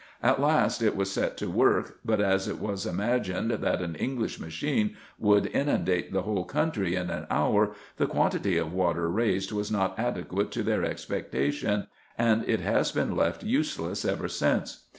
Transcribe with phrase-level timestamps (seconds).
[0.23, 4.39] At last it was set to work; but as it was imagined, that an English
[4.39, 9.69] machine would inundate the whole country in an hour, the quantity of water raised was
[9.69, 11.85] not adequate to their expectation,
[12.17, 14.85] and it has been left useless ever since.